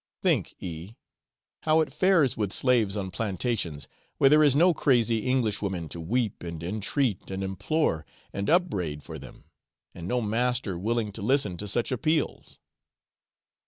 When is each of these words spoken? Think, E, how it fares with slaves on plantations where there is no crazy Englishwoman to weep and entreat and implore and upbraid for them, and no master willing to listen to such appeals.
Think, 0.23 0.55
E, 0.59 0.95
how 1.61 1.79
it 1.81 1.93
fares 1.93 2.35
with 2.35 2.51
slaves 2.51 2.97
on 2.97 3.11
plantations 3.11 3.87
where 4.17 4.31
there 4.31 4.41
is 4.41 4.55
no 4.55 4.73
crazy 4.73 5.19
Englishwoman 5.27 5.89
to 5.89 6.01
weep 6.01 6.41
and 6.41 6.63
entreat 6.63 7.29
and 7.29 7.43
implore 7.43 8.03
and 8.33 8.49
upbraid 8.49 9.03
for 9.03 9.19
them, 9.19 9.43
and 9.93 10.07
no 10.07 10.19
master 10.19 10.75
willing 10.75 11.11
to 11.11 11.21
listen 11.21 11.55
to 11.57 11.67
such 11.67 11.91
appeals. 11.91 12.57